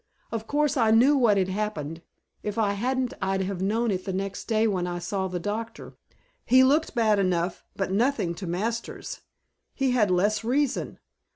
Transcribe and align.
Of 0.31 0.47
course 0.47 0.77
I 0.77 0.89
knew 0.89 1.15
what 1.15 1.37
had 1.37 1.49
happened; 1.49 2.01
if 2.41 2.57
I 2.57 2.73
hadn't 2.73 3.13
I'd 3.21 3.41
have 3.43 3.61
known 3.61 3.91
it 3.91 4.03
the 4.03 4.11
next 4.11 4.45
day 4.45 4.65
when 4.65 4.87
I 4.87 4.97
saw 4.97 5.27
the 5.27 5.39
doctor. 5.39 5.93
He 6.43 6.63
looked 6.63 6.95
bad 6.95 7.19
enough, 7.19 7.63
but 7.75 7.91
nothing 7.91 8.33
to 8.41 8.47
Masters. 8.47 9.21
He 9.75 9.91
had 9.91 10.09
less 10.09 10.43
reason! 10.43 10.97